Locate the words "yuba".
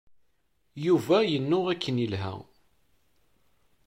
0.85-1.17